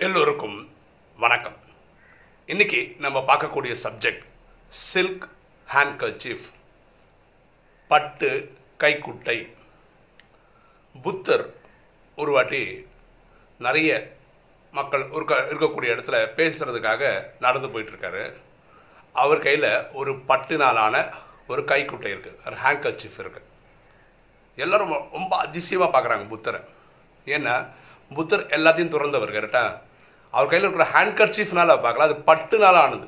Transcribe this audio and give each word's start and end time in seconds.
எல்லோருக்கும் 0.00 0.70
வணக்கம். 1.16 1.56
இன்னைக்கு 2.46 2.96
நம்ம 2.98 3.18
பார்க்கக்கூடிய 3.20 3.76
சப்ஜெக்ட் 3.82 4.22
சில்க் 4.68 5.28
ஹேண்ட் 5.72 5.96
கர்ச்சீஃப் 6.02 6.44
பட்டு 7.88 8.56
கைக்குட்டை. 8.78 9.48
புத்தர் 11.02 11.54
ஒரு 12.16 12.30
வாட்டி 12.30 12.86
நிறைய 13.58 14.12
மக்கள் 14.72 15.08
இருக்க 15.12 15.34
இருக்கக்கூடிய 15.50 15.88
இடத்துல 15.96 16.20
பேசுறதுக்காக 16.36 17.24
நடந்து 17.40 17.68
போயிட்டுருக்காரு. 17.68 18.32
அவர் 19.12 19.38
கையில் 19.38 19.90
ஒரு 19.92 20.14
பட்டுனாலான 20.14 21.12
ஒரு 21.48 21.62
கைக்குட்டை 21.62 22.12
இருக்குது 22.14 22.46
ஒரு 22.46 22.56
ஹேண்ட் 22.64 22.86
கர்ச்சீஃப் 22.86 23.20
இருக்குது 23.20 23.48
எல்லோரும் 24.56 25.10
ரொம்ப 25.12 25.36
அதிசயமாக 25.36 25.98
பார்க்குறாங்க 25.98 26.28
புத்தரை. 26.28 26.60
ஏன்னா 27.26 27.68
புத்தர் 28.14 28.46
எல்லாத்தையும் 28.46 28.94
துறந்தவர் 28.96 29.36
கரெக்டாக 29.36 29.86
அவர் 30.34 30.50
கையில் 30.50 30.66
இருக்கிற 30.68 30.86
ஹேண்ட்கர்ச்சீஃப்னால 30.94 31.74
பார்க்கலாம் 31.84 32.08
அது 32.08 32.16
பட்டுனால 32.30 32.76
ஆனது 32.84 33.06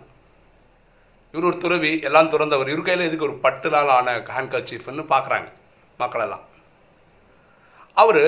இவர் 1.32 1.48
ஒரு 1.48 1.58
துறவி 1.64 1.90
எல்லாம் 2.08 2.30
துறந்தவர். 2.32 2.70
இவர் 2.74 2.88
கையில் 2.88 3.06
இதுக்கு 3.06 3.26
ஒரு 3.28 3.36
பட்டுனால 3.42 3.88
ஆன 3.96 4.14
ஹேண்ட்கர்ச்சீஃப்னு 4.36 5.04
பார்க்குறாங்க 5.14 5.48
மக்களெல்லாம். 6.02 6.44
அவர் 8.02 8.22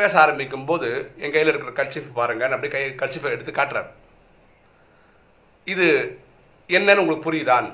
பேச 0.00 0.12
ஆரம்பிக்கும் 0.20 0.66
போது 0.70 0.88
என் 1.16 1.34
கையில் 1.34 1.50
இருக்கிற 1.52 1.72
கர்ச்சீஃப் 1.78 2.16
பாருங்க 2.18 2.44
அப்படி 2.54 2.68
கை 2.72 2.82
கர்ச்சீஃபை 3.00 3.30
எடுத்து 3.34 3.52
காட்டுறாரு. 3.52 3.90
இது 5.64 5.86
என்னன்னு 6.68 7.02
உங்களுக்கு 7.02 7.26
புரியுதான் 7.28 7.68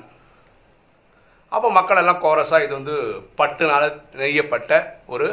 அப்போ 1.55 1.71
மக்கள் 1.71 2.01
எல்லாம் 2.01 2.23
கோரஸாக 2.23 2.65
இது 2.65 2.73
வந்து 2.79 2.95
பட்டுனால 3.39 3.83
நெய்யப்பட்ட 4.21 4.81
ஒரு 5.13 5.27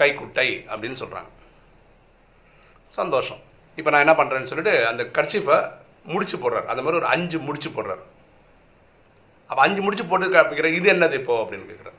கைக்குட்டை 0.00 0.48
அப்படின்னு 0.72 1.02
சொல்கிறாங்க 1.02 1.30
சந்தோஷம். 2.98 3.42
இப்போ 3.78 3.90
நான் 3.92 4.04
என்ன 4.04 4.14
பண்ணுறேன்னு 4.18 4.50
சொல்லிட்டு 4.50 4.74
அந்த 4.90 5.02
கர்ச்சிஃபை 5.16 5.58
முடிச்சு 6.12 6.36
போடுறார். 6.42 6.68
அந்த 6.72 6.80
மாதிரி 6.82 7.00
ஒரு 7.00 7.08
அஞ்சு 7.14 7.38
முடிச்சு 7.46 7.70
போடுறாரு. 7.76 8.04
அப்போ 9.50 9.60
அஞ்சு 9.66 9.80
முடிச்சு 9.86 10.04
போட்டு 10.10 10.34
கேட்கிறேன் 10.36 10.76
இது 10.78 10.88
என்னது 10.94 11.16
இப்போ 11.20 11.34
அப்படின்னு 11.42 11.68
கேட்குறாரு. 11.70 11.98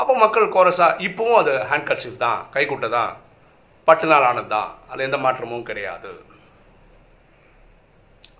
அப்போ 0.00 0.12
மக்கள் 0.24 0.52
கோரஸா 0.54 0.88
இப்போவும் 1.06 1.40
அது 1.42 1.52
ஹேண்ட் 1.70 1.88
கர்ச்சிஃப் 1.88 2.22
தான் 2.26 2.40
கைக்குட்டை 2.54 2.88
தான் 2.98 3.12
பட்டுனால் 3.88 4.26
ஆனது 4.30 4.50
தான் 4.56 4.70
அதில் 4.88 5.06
எந்த 5.08 5.18
மாற்றமும் 5.24 5.68
கிடையாது. 5.70 6.10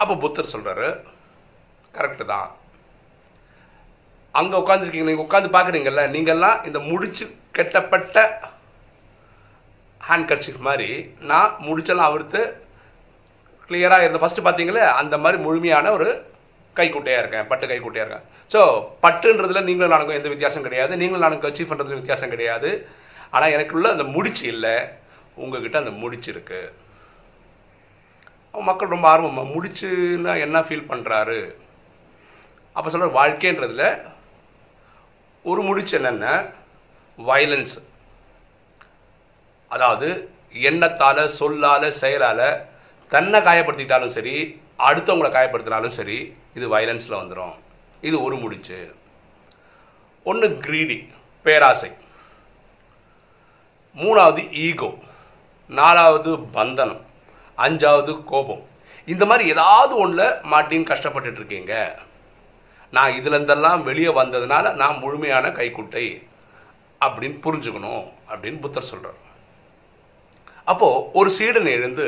அப்போ 0.02 0.14
புத்தர் 0.22 0.52
சொல்கிறாரு 0.54 0.88
கரெக்டு 1.96 2.24
தான். 2.34 2.48
அங்கே 4.40 4.56
உட்காந்துருக்கீங்க 4.62 5.08
நீங்கள் 5.08 5.26
உட்காந்து 5.26 5.54
பார்க்குறீங்கல்ல 5.56 6.02
நீங்கள்லாம் 6.14 6.62
இந்த 6.68 6.78
முடிச்சு 6.90 7.24
கெட்டப்பட்ட 7.56 8.18
ஹேண்ட் 10.08 10.28
கர்ச்சிஃப் 10.30 10.66
மாதிரி 10.68 10.88
நான் 11.30 11.54
முடிச்செல்லாம் 11.68 12.10
அவர்த்து 12.10 12.40
கிளியராக 13.68 14.04
இருந்த 14.06 14.20
ஃபஸ்ட்டு 14.22 14.46
பார்த்தீங்களே 14.46 14.84
அந்த 15.00 15.14
மாதிரி 15.24 15.38
முழுமையான 15.46 15.92
ஒரு 15.96 16.08
கைக்குட்டையாக 16.76 17.22
இருக்கேன் 17.22 17.48
பட்டு 17.50 17.64
கைக்குட்டையாக 17.70 18.06
இருக்கேன். 18.06 18.26
ஸோ 18.52 18.60
பட்டுன்றதுல 19.04 19.62
நீங்களும் 19.68 19.94
நானுக்கும் 19.94 20.18
எந்த 20.18 20.30
வித்தியாசம் 20.32 20.66
கிடையாது 20.66 20.92
நீங்களும் 21.00 21.24
நானும் 21.26 21.42
கர்ச்சீஃப் 21.44 21.70
பண்ணுறதுல 21.70 22.00
வித்தியாசம் 22.00 22.32
கிடையாது. 22.34 22.70
ஆனால் 23.34 23.54
எனக்குள்ள 23.56 23.90
அந்த 23.94 24.06
முடிச்சு 24.14 24.44
இல்லை 24.54 24.76
உங்ககிட்ட 25.42 25.76
அந்த 25.82 25.92
முடிச்சு 26.02 26.30
இருக்குது 26.34 26.80
மக்கள் 28.68 28.94
ரொம்ப 28.94 29.06
ஆர்வமாக 29.10 29.52
முடிச்சுன்னா 29.54 30.32
என்ன 30.46 30.60
ஃபீல் 30.66 30.90
பண்ணுறாரு 30.90 31.38
அப்போ 32.76 32.88
சொல்கிற 32.90 33.08
வாழ்க்கைன்றதுல 33.20 33.84
ஒரு 35.44 35.60
முடிச்சு 35.68 35.94
என்னென்ன 35.98 36.26
வயலன்ஸ் 37.18 37.74
அதாவது 39.74 40.08
எண்ணத்தால் 40.68 41.22
சொல்லால் 41.38 41.86
செயலால் 42.02 42.46
தன்னை 43.12 43.38
காயப்படுத்திட்டாலும் 43.46 44.14
சரி 44.16 44.34
அடுத்தவங்களை 44.86 45.30
காயப்படுத்தினாலும் 45.34 45.96
சரி 45.98 46.18
இது 46.58 46.66
வைலன்ஸில் 46.74 47.20
வந்துடும் 47.20 47.56
இது 48.08 48.16
ஒரு 48.26 48.36
முடிச்சு. 48.42 48.78
ஒன்று 50.26 50.48
கிரீடி 50.64 50.98
பேராசை. 51.46 51.90
மூணாவது 54.02 54.42
ஈகோ 54.66 54.90
நாலாவது 55.70 56.30
பந்தனம். 56.56 57.02
அஞ்சாவது 57.58 58.12
கோபம். 58.30 58.62
இந்த 59.12 59.24
மாதிரி 59.30 59.44
ஏதாவது 59.54 59.92
ஒன்றில் 60.02 60.38
மாட்டின்னு 60.52 60.90
கஷ்டப்பட்டுட்டு 60.92 61.40
இருக்கீங்க. 61.42 61.74
நான் 62.96 63.16
இதுலேருந்தெல்லாம் 63.18 63.82
வெளியே 63.88 64.10
வந்ததுனால 64.20 64.74
நான் 64.82 65.00
முழுமையான 65.02 65.46
கைக்குட்டை 65.58 66.06
அப்படின்னு 67.04 67.38
புரிஞ்சுக்கணும் 67.46 68.04
அப்படின்னு 68.30 68.58
புத்தர் 68.64 68.90
சொல்கிறார் 68.92 69.20
அப்போது 70.66 71.10
ஒரு 71.12 71.30
சீடன் 71.30 71.66
எழுந்து 71.68 72.06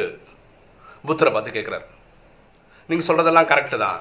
புத்தரை 1.04 1.32
பார்த்து 1.32 1.50
கேட்குறாரு 1.50 1.87
நீங்கள் 2.88 3.06
சொல்கிறதெல்லாம் 3.06 3.50
கரெக்டு 3.50 3.78
தான். 3.78 3.98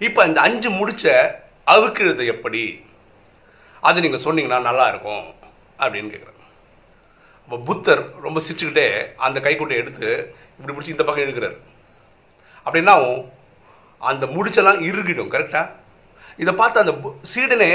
இப்போ 0.00 0.24
இந்த 0.26 0.40
அஞ்சு 0.40 0.68
முடிச்ச 0.70 1.04
அவுக்கிறது 1.66 2.26
எப்படி? 2.26 2.62
அது 3.82 4.00
நீங்கள் 4.00 4.24
சொன்னீங்கன்னா 4.24 4.60
நல்லா 4.60 4.88
இருக்கும் 4.88 5.24
அப்படின்னு 5.78 6.10
கேட்குறாரு 6.10 6.34
அப்போ 7.42 7.56
புத்தர் 7.64 8.02
ரொம்ப 8.20 8.40
சிரிச்சுக்கிட்டே 8.40 8.86
அந்த 9.16 9.40
கைக்குட்டை 9.40 9.76
எடுத்து 9.76 10.08
இப்படி 10.56 10.72
பிடிச்சி 10.72 10.88
இந்த 10.88 11.04
பக்கம் 11.04 11.24
எடுக்கிறார் 11.24 11.56
அப்படின்னா 12.66 12.94
அந்த 14.02 14.26
முடிச்செல்லாம் 14.26 14.80
இறுகிடும் 14.82 15.30
கரெக்டா 15.30 15.62
இதை 16.38 16.54
பார்த்து 16.54 16.80
அந்த 16.80 16.92
பு- 16.96 17.16
சீடனே 17.24 17.70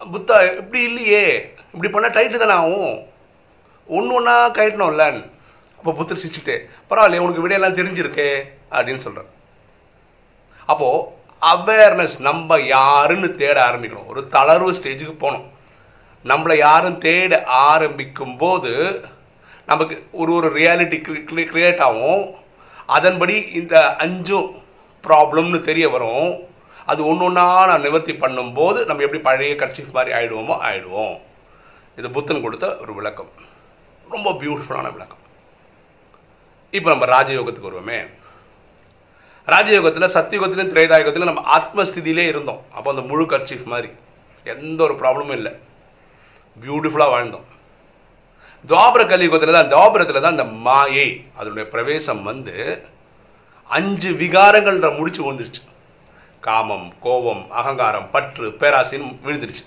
புத்தா 0.00 0.36
இப்படி 0.58 0.82
இல்லையே 0.82 1.24
இப்படி 1.74 1.88
பண்ணால் 1.88 2.16
டைட்டு 2.16 2.36
தானே 2.36 2.52
ஆகும். 2.54 2.96
ஒன்று 3.86 4.14
ஒன்றா 4.14 4.50
கட்டணும்ல 4.50 5.06
அப்போ 5.78 5.92
புத்தர் 5.92 6.22
சிரிச்சுட்டே 6.22 6.56
பரவாயில்ல 6.90 7.24
உனக்கு 7.24 7.44
விடையெல்லாம் 7.44 7.78
தெரிஞ்சிருக்கே 7.80 8.28
அப்படின்னு 8.70 9.04
சொல்கிறார் 9.06 9.30
அப்போது 10.72 11.22
அவேர்னஸ் 11.52 12.14
நம்ம 12.26 12.58
யாருன்னு 12.60 13.28
தேட 13.36 13.56
ஆரம்பிக்கணும். 13.68 14.06
ஒரு 14.06 14.20
தளர்வு 14.32 14.70
ஸ்டேஜுக்கு 14.76 15.14
போகணும். 15.24 15.52
நம்மளை 16.24 16.56
யாரும் 16.56 16.98
தேட 16.98 17.42
ஆரம்பிக்கும் 17.44 18.36
போது 18.36 18.72
நமக்கு 19.66 20.06
ஒரு 20.12 20.32
ஒரு 20.34 20.48
ரியாலிட்டி 20.58 20.98
கிரியேட் 21.50 21.82
ஆகும். 21.88 22.24
அதன்படி 22.86 23.36
இந்த 23.60 23.74
அஞ்சும் 24.04 24.48
ப்ராப்ளம்னு 25.04 25.60
தெரிய 25.68 25.88
வரும். 25.88 26.32
அது 26.86 27.06
ஒன்று 27.06 27.24
ஒன்றா 27.24 27.66
நான் 27.66 27.86
நிவர்த்தி 27.86 28.12
பண்ணும்போது 28.12 28.78
நம்ம 28.86 29.02
எப்படி 29.02 29.22
பழைய 29.22 29.56
கட்சி 29.56 29.84
மாதிரி 29.92 30.16
ஆயிடுவோமோ 30.18 30.56
ஆயிடுவோம். 30.68 31.14
இது 31.98 32.10
புத்தன் 32.10 32.42
கொடுத்த 32.42 32.76
ஒரு 32.82 32.94
விளக்கம். 32.94 33.30
ரொம்ப 34.10 34.32
பியூட்டிஃபுல்லான 34.32 34.92
விளக்கம். 34.92 35.22
இப்போ 36.70 36.88
நம்ம 36.90 37.06
ராஜயோகத்துக்கு 37.06 37.70
வருவோமே. 37.70 37.98
ராஜயோகத்தில் 39.46 40.14
சத்தியுகத்திலும் 40.16 40.70
திரேதாயுகத்திலும் 40.72 41.30
நம்ம 41.30 41.58
ஆத்மஸ்திதியிலே 41.58 42.26
இருந்தோம். 42.26 42.64
அப்போ 42.74 42.90
அந்த 42.90 43.02
முழு 43.02 43.24
கர்ச்சீஃப் 43.24 43.64
மாதிரி. 43.64 43.90
எந்த 44.44 44.82
ஒரு 44.82 44.94
ப்ராப்ளமும் 44.94 45.36
இல்லை. 45.38 45.52
பியூட்டிஃபுல்லாக 46.64 47.14
வாழ்ந்தோம். 47.14 47.46
துவாபர 48.66 49.02
கலியுகத்தில் 49.06 49.56
தான் 49.56 49.70
துவாபரத்தில் 49.72 50.20
தான் 50.20 50.36
இந்த 50.36 50.44
மாயை 50.44 51.26
அதனுடைய 51.36 51.70
பிரவேசம் 51.70 52.22
வந்து 52.22 52.54
அஞ்சு 53.64 54.10
விகாரங்கள்ன்ற 54.10 54.96
முடிச்சு 54.98 55.20
விழுந்துருச்சு. 55.24 55.62
காமம் 56.40 56.92
கோபம் 57.00 57.50
அகங்காரம் 57.50 58.10
பற்று 58.10 58.48
பேராசின்னு 58.60 59.18
விழுந்துருச்சு. 59.26 59.64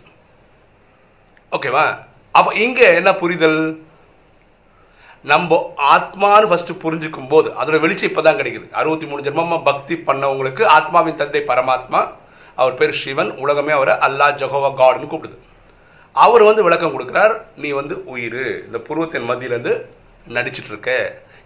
ஓகேவா 1.52 1.86
அப்போ 2.32 2.54
இங்கே 2.54 2.88
என்ன 2.96 3.14
புரிதல்? 3.14 3.87
நம்ம 5.24 5.60
ஆத்மான்னு 5.94 6.50
ஃபர்ஸ்ட் 6.50 6.72
புரிஞ்சுக்கும் 6.84 7.30
போது 7.34 7.50
அதோட 7.60 7.78
வெளிச்சம் 7.84 8.10
இப்பதான் 8.10 8.40
கிடைக்குது. 8.40 8.68
அறுபத்தி 8.80 9.06
மூணு 9.10 9.26
ஜென்மமா 9.28 9.58
பக்தி 9.70 9.96
பண்ணவங்களுக்கு 10.10 10.64
ஆத்மாவின் 10.78 11.20
தந்தை 11.22 11.42
பரமாத்மா 11.52 12.02
அவர் 12.62 12.78
பேர் 12.80 13.00
சிவன் 13.04 13.32
உலகமே 13.44 13.74
அவரை 13.78 13.96
அல்லாஹ் 14.08 14.38
ஜஹோவா 14.42 14.70
காட்னு 14.82 15.10
கூப்பிடுது. 15.12 15.38
அவர் 16.16 16.44
வந்து 16.50 16.66
விளக்கம் 16.68 16.94
கொடுக்குறார் 16.94 17.34
நீ 17.64 17.72
வந்து 17.80 17.98
உயிர். 18.14 18.46
இந்த 18.68 18.78
புருவத்தின் 18.88 19.28
மத்தியிலேருந்து 19.30 19.74
நடிச்சிட்டு 20.38 20.72
இருக்க 20.74 20.92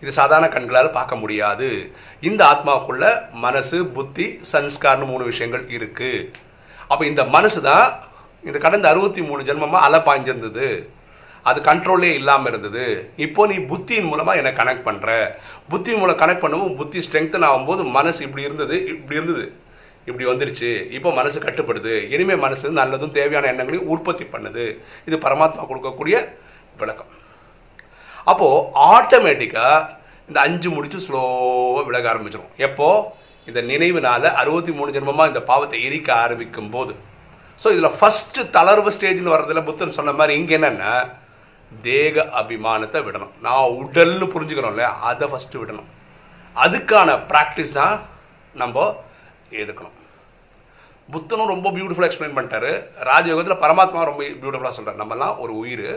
இது 0.02 0.12
சாதாரண 0.20 0.48
கண்களால் 0.54 0.96
பார்க்க 0.98 1.22
முடியாது. 1.24 1.68
இந்த 2.30 2.42
ஆத்மாவுக்குள்ள 2.52 3.06
மனசு 3.46 3.80
புத்தி 3.98 4.26
சன்ஸ்கார்னு 4.52 5.12
மூணு 5.12 5.24
விஷயங்கள் 5.32 5.66
இருக்கு. 5.78 6.14
அப்போ 6.92 7.04
இந்த 7.12 7.24
மனசு 7.36 7.62
தான் 7.70 7.86
இந்த 8.48 8.58
கடந்த 8.66 8.86
அறுபத்தி 8.92 9.22
மூணு 9.28 9.42
ஜென்மமாக 9.50 9.86
அலை 9.88 10.00
பாய்ஞ்சிருந்தது 10.08 10.68
அது 11.50 11.60
கண்ட்ரோலே 11.70 12.10
இல்லாமல் 12.20 12.50
இருந்தது. 12.52 12.86
இப்போ 13.26 13.42
நீ 13.52 13.56
புத்தியின் 13.72 14.10
மூலமாக 14.12 14.40
என்னை 14.42 14.52
கனெக்ட் 14.60 14.88
பண்ணுற 14.88 15.10
புத்தியின் 15.72 16.02
மூலம் 16.02 16.20
கனெக்ட் 16.22 16.44
பண்ணவும் 16.46 16.76
புத்தி 16.80 17.00
ஸ்ட்ரெங்தன் 17.06 17.48
ஆகும்போது 17.50 17.84
மனசு 17.98 18.22
இப்படி 18.28 18.48
இருந்தது 18.48 18.76
இப்படி 18.94 19.20
இருந்தது. 19.20 19.46
இப்படி 20.10 20.26
வந்துருச்சு. 20.32 20.70
இப்போ 20.98 21.10
மனசு 21.20 21.40
கட்டுப்படுது. 21.48 21.96
இனிமேல் 22.14 22.44
மனசு 22.46 22.76
நல்லதும் 22.82 23.16
தேவையான 23.18 23.50
எண்ணங்களையும் 23.54 23.90
உற்பத்தி 23.96 24.26
பண்ணுது. 24.34 24.66
இது 25.08 25.18
பரமாத்மா 25.26 25.66
கொடுக்கக்கூடிய 25.72 26.16
விளக்கம். 26.82 27.12
அப்போது 28.32 28.66
ஆட்டோமேட்டிக்காக 28.96 29.88
இந்த 30.30 30.40
அஞ்சு 30.48 30.70
முடிச்சு 30.76 31.00
ஸ்லோவாக 31.06 31.86
விலக 31.88 32.08
ஆரம்பிச்சிடும் 32.12 32.52
எப்போ? 32.68 32.90
இந்த 33.50 33.60
நினைவுனால 33.72 34.24
அறுபத்தி 34.42 34.72
மூணு 34.78 34.90
ஜென்மமாக 34.96 35.32
இந்த 35.32 35.42
பாவத்தை 35.50 35.78
எரிக்க 35.88 36.10
ஆரம்பிக்கும் 36.24 36.70
போது 36.76 36.94
ஸோ 37.62 37.68
இதில் 37.74 37.96
ஃபஸ்ட்டு 37.98 38.46
தளர்வு 38.56 38.92
ஸ்டேஜ்னு 38.96 39.34
வர்றதில் 39.34 39.68
புத்தன் 39.70 39.98
சொன்ன 39.98 40.14
மாதிரி 40.20 40.34
இங்கே 40.40 40.56
என்னென்னா 40.58 40.94
தேக 41.82 42.26
அபிமானத்தை 42.42 43.00
விடணும். 43.08 43.34
நான் 43.42 43.74
உடல்னு 43.82 44.28
புரிஞ்சுக்கிறோம்ல 44.34 44.86
அதை 45.10 45.28
ஃபஸ்ட்டு 45.32 45.62
விடணும். 45.62 45.90
அதுக்கான 46.56 47.10
ப்ராக்டிஸ் 47.32 47.78
தான் 47.80 47.96
நம்ம 48.62 48.86
எடுக்கணும். 49.62 49.98
புத்தனும் 51.14 51.52
ரொம்ப 51.54 51.72
பியூட்டிஃபுல்லாக 51.72 52.10
எக்ஸ்பிளைன் 52.10 52.38
பண்ணிட்டாரு. 52.38 52.72
ராஜயோகத்தில் 53.10 53.62
பரமாத்மா 53.64 54.02
ரொம்ப 54.10 54.24
பியூட்டிஃபுல்லாக 54.42 54.76
சொல்கிறார் 54.78 55.02
நம்மலாம் 55.02 55.40
ஒரு 55.40 55.54
உயிர். 55.58 55.90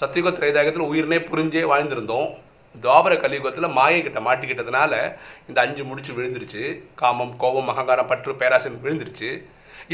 சத்தியுக 0.00 0.30
திரைதாகத்தில் 0.38 0.88
உயிரினே 0.90 1.18
புரிஞ்சே 1.30 1.62
வாழ்ந்திருந்தோம். 1.72 2.28
துவாபர 2.82 3.14
கலியுகத்தில் 3.22 3.74
மாயை 3.78 4.02
கிட்ட 4.02 4.20
மாட்டிக்கிட்டதுனால 4.20 4.92
இந்த 5.48 5.58
அஞ்சு 5.64 5.82
முடிச்சு 5.84 6.12
விழுந்துருச்சு. 6.12 6.62
காமம் 6.94 7.36
கோபம் 7.42 7.68
அகங்காரம் 7.68 8.06
பற்று 8.06 8.34
பேராசன் 8.40 8.80
விழுந்துருச்சு. 8.84 9.30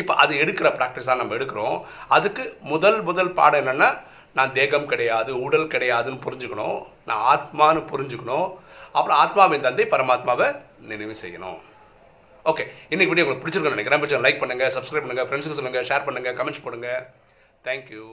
இப்போ 0.00 0.14
அது 0.14 0.34
எடுக்கிற 0.34 0.68
ப்ராக்டிஸாக 0.78 1.20
நம்ம 1.20 1.34
எடுக்கிறோம். 1.34 1.76
அதுக்கு 2.08 2.44
முதல் 2.72 3.02
முதல் 3.02 3.32
பாடம் 3.38 3.60
என்னென்னா 3.62 3.90
நான் 4.38 4.52
தேகம் 4.58 4.90
கிடையாது 4.92 5.30
உடல் 5.46 5.70
கிடையாதுன்னு 5.74 6.24
புரிஞ்சுக்கணும். 6.26 6.78
நான் 7.08 7.24
ஆத்மான்னு 7.32 7.82
புரிஞ்சுக்கணும். 7.92 8.48
அப்புறம் 8.98 9.18
ஆத்மாவின் 9.22 9.66
தந்தை 9.66 9.86
பரமாத்மாவை 9.94 10.48
நினைவு 10.90 11.14
செய்யணும். 11.24 11.58
ஓகே 12.50 12.64
இன்னைக்கு 12.92 13.12
வீடியோ 13.12 13.24
உங்களுக்கு 13.24 13.44
பிடிச்சிருக்குன்னு 13.44 13.78
நினைக்கிறேன். 13.78 14.24
லைக் 14.26 14.42
பண்ணுங்கள் 14.42 14.74
சப்ஸ்கிரைப் 14.76 15.04
பண்ணுங்கள் 15.06 15.28
ஃப்ரெண்ட்ஸுக்கு 15.30 15.60
சொல்லுங்கள் 15.60 15.88
ஷேர் 15.90 16.06
பண்ணுங்கள் 16.08 16.38
கமெண்ட்ஸ் 16.40 16.64
பண்ணுங்கள் 16.66 17.02
தேங்க்யூ 17.66 18.04